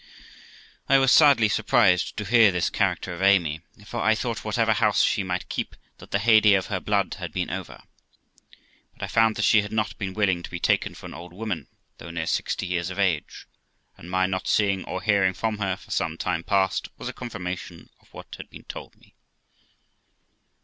[0.89, 5.03] I was sadly surprised to hear this character of Amy; for I thought whatever house
[5.03, 7.83] she might keep, that the heyday of her blood had been over.
[8.93, 11.33] But I found that she had not been willing to be taken for an old
[11.33, 11.67] woman,
[11.99, 13.45] though near sixty years of age;
[13.95, 17.91] and my not seeing or hearing from her for some time past was a confirmation
[17.99, 19.13] of what had been told me.